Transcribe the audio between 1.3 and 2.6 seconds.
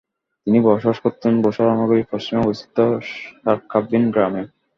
বুসরা নগরীর পশ্চিমে